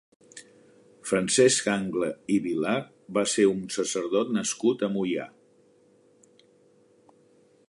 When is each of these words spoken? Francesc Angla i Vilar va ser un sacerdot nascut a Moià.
Francesc 1.09 1.69
Angla 1.73 2.09
i 2.37 2.39
Vilar 2.47 2.79
va 3.19 3.27
ser 3.35 3.47
un 3.53 3.63
sacerdot 3.77 4.35
nascut 4.41 4.85
a 4.89 4.93
Moià. 4.97 5.31